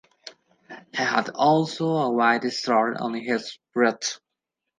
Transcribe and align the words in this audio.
He 0.95 0.97
had 0.97 1.29
also 1.29 1.85
a 1.89 2.09
white 2.11 2.43
star 2.51 2.99
on 2.99 3.13
his 3.13 3.59
breast. 3.71 4.19